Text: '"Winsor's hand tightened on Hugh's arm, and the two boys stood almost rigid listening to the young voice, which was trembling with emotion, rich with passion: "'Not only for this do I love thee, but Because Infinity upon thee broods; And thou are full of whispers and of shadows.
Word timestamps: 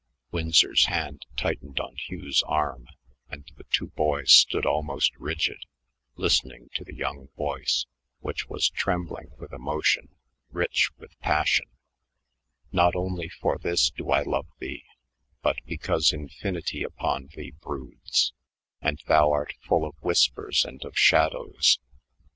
'"Winsor's 0.31 0.85
hand 0.87 1.27
tightened 1.37 1.79
on 1.79 1.95
Hugh's 2.07 2.41
arm, 2.47 2.87
and 3.29 3.45
the 3.57 3.65
two 3.65 3.89
boys 3.89 4.31
stood 4.31 4.65
almost 4.65 5.15
rigid 5.15 5.59
listening 6.15 6.71
to 6.73 6.83
the 6.83 6.95
young 6.95 7.27
voice, 7.37 7.85
which 8.19 8.49
was 8.49 8.71
trembling 8.71 9.29
with 9.37 9.53
emotion, 9.53 10.09
rich 10.49 10.89
with 10.97 11.19
passion: 11.19 11.67
"'Not 12.71 12.95
only 12.95 13.29
for 13.29 13.59
this 13.59 13.91
do 13.91 14.09
I 14.09 14.23
love 14.23 14.47
thee, 14.57 14.85
but 15.43 15.57
Because 15.67 16.11
Infinity 16.11 16.81
upon 16.81 17.27
thee 17.35 17.51
broods; 17.61 18.33
And 18.81 18.99
thou 19.05 19.31
are 19.31 19.49
full 19.59 19.85
of 19.85 19.93
whispers 20.01 20.65
and 20.65 20.83
of 20.83 20.97
shadows. 20.97 21.77